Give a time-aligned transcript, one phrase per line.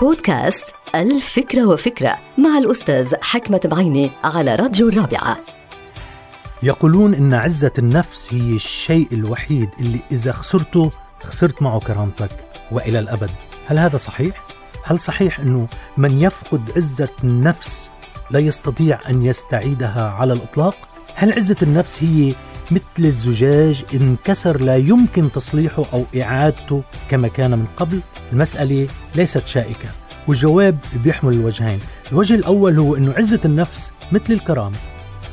[0.00, 5.38] بودكاست الفكرة وفكرة مع الأستاذ حكمة بعيني على راديو الرابعة
[6.62, 10.92] يقولون إن عزة النفس هي الشيء الوحيد اللي إذا خسرته
[11.22, 12.30] خسرت معه كرامتك
[12.72, 13.30] وإلى الأبد
[13.66, 14.46] هل هذا صحيح؟
[14.84, 17.90] هل صحيح أنه من يفقد عزة النفس
[18.30, 20.76] لا يستطيع أن يستعيدها على الإطلاق؟
[21.14, 22.34] هل عزة النفس هي
[22.70, 28.00] مثل الزجاج انكسر لا يمكن تصليحه أو إعادته كما كان من قبل؟
[28.32, 29.88] المسألة ليست شائكة
[30.28, 31.78] والجواب بيحمل الوجهين.
[32.12, 34.76] الوجه الأول هو أنه عزة النفس مثل الكرامة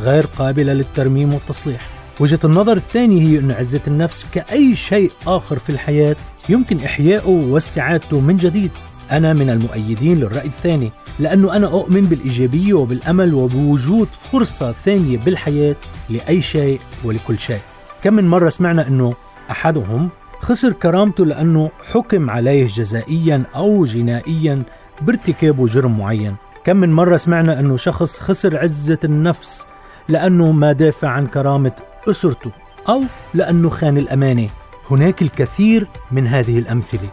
[0.00, 1.80] غير قابلة للترميم والتصليح.
[2.20, 6.16] وجهة النظر الثانية هي أن عزة النفس كأي شيء آخر في الحياة
[6.48, 8.70] يمكن إحيائه واستعادته من جديد.
[9.12, 15.76] أنا من المؤيدين للرأي الثاني لأنه أنا أؤمن بالإيجابية وبالأمل وبوجود فرصة ثانية بالحياة
[16.10, 17.60] لأي شيء ولكل شيء.
[18.02, 19.14] كم من مرة سمعنا أنه
[19.50, 20.08] أحدهم
[20.40, 24.62] خسر كرامته لأنه حكم عليه جزائيا أو جنائيا
[25.00, 26.36] بارتكابه جرم معين.
[26.64, 29.66] كم من مرة سمعنا أنه شخص خسر عزة النفس
[30.08, 31.72] لأنه ما دافع عن كرامة
[32.10, 32.50] أسرته
[32.88, 33.02] أو
[33.34, 34.48] لأنه خان الأمانة.
[34.90, 37.08] هناك الكثير من هذه الأمثلة.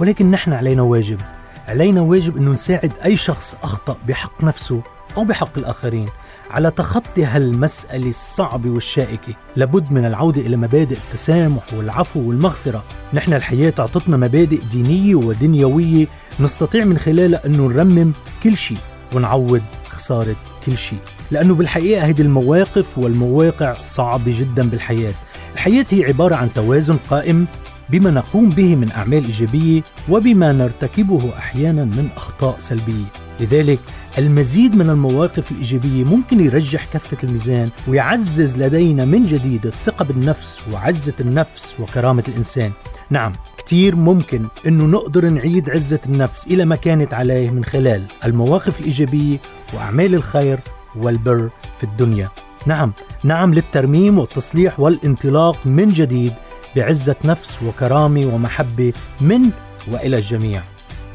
[0.00, 1.20] ولكن نحن علينا واجب.
[1.68, 4.82] علينا واجب أنه نساعد أي شخص أخطأ بحق نفسه
[5.16, 6.08] أو بحق الآخرين
[6.50, 9.34] على تخطي هالمسألة الصعبة والشائكة.
[9.56, 12.84] لابد من العودة إلى مبادئ التسامح والعفو والمغفرة.
[13.14, 16.06] نحن الحياة أعطتنا مبادئ دينية ودنيوية.
[16.40, 18.78] نستطيع من خلالها أنه نرمم كل شيء
[19.14, 20.98] ونعوض خسارة كل شيء.
[21.30, 25.12] لأنه بالحقيقة هذه المواقف والمواقع صعبة جدا بالحياة.
[25.54, 27.46] الحياة هي عبارة عن توازن قائم
[27.90, 33.04] بما نقوم به من أعمال إيجابية وبما نرتكبه أحيانا من أخطاء سلبية.
[33.40, 33.78] لذلك
[34.18, 41.14] المزيد من المواقف الإيجابية ممكن يرجح كفة الميزان ويعزز لدينا من جديد الثقة بالنفس وعزة
[41.20, 42.72] النفس وكرامة الإنسان.
[43.10, 48.80] نعم كتير ممكن أنه نقدر نعيد عزة النفس إلى ما كانت عليه من خلال المواقف
[48.80, 49.38] الإيجابية
[49.74, 50.58] وأعمال الخير
[50.96, 52.28] والبر في الدنيا.
[52.66, 52.92] نعم
[53.24, 56.32] نعم للترميم والتصليح والانطلاق من جديد
[56.76, 59.50] بعزة نفس وكرامة ومحبة من
[59.92, 60.62] وإلى الجميع.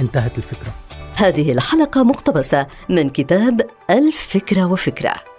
[0.00, 0.72] انتهت الفكرة.
[1.14, 5.35] هذه الحلقة مقتبسة من كتاب الفكرة وفكرة.